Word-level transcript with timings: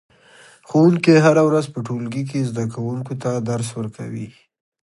ښوونکی 0.67 1.13
هره 1.25 1.43
ورځ 1.49 1.65
په 1.73 1.79
ټولګي 1.85 2.23
کې 2.29 2.47
زده 2.49 2.63
کوونکو 2.73 3.13
ته 3.21 3.29
درس 3.49 3.69
ورکوي 3.79 4.27